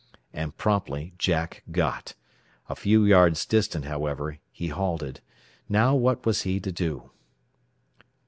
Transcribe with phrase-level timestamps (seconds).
[0.33, 2.15] And promptly Jack "got."
[2.67, 5.21] A few yards distant, however, he halted.
[5.69, 7.11] Now what was he to do?